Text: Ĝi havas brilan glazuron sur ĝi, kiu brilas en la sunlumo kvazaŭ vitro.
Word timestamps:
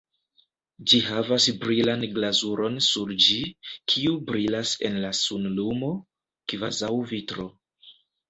Ĝi 0.91 0.99
havas 1.07 1.45
brilan 1.65 2.05
glazuron 2.15 2.79
sur 2.85 3.11
ĝi, 3.27 3.37
kiu 3.93 4.15
brilas 4.31 4.73
en 4.89 4.97
la 5.05 5.13
sunlumo 5.19 5.93
kvazaŭ 6.53 6.93
vitro. 7.13 7.47